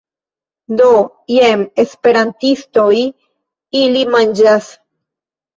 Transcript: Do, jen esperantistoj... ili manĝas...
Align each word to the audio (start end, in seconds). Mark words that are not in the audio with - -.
Do, 0.79 0.87
jen 1.33 1.61
esperantistoj... 1.83 2.97
ili 3.83 4.03
manĝas... 4.17 4.73